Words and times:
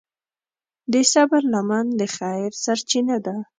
د 0.91 0.93
صبر 1.13 1.41
لمن 1.53 1.85
د 1.99 2.01
خیر 2.15 2.49
سرچینه 2.63 3.17
ده. 3.25 3.35